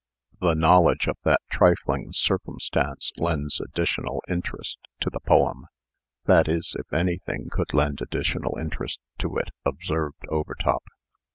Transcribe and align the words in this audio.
The 0.39 0.55
knowledge 0.55 1.05
of 1.05 1.17
that 1.25 1.41
trifling 1.51 2.11
circumstance 2.11 3.11
lends 3.17 3.61
additional 3.61 4.23
interest 4.27 4.79
to 5.01 5.11
the 5.11 5.19
poem." 5.19 5.67
"That 6.25 6.47
is, 6.47 6.75
if 6.79 6.91
anything 6.91 7.49
could 7.51 7.71
lend 7.71 8.01
additional 8.01 8.57
interest 8.57 8.99
to 9.19 9.37
it," 9.37 9.49
observed 9.63 10.25
Overtop. 10.27 10.85